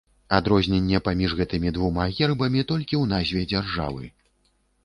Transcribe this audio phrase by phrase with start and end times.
[0.37, 4.11] Адрозненне паміж гэтымі двума гербамі толькі ў назве дзяржавы.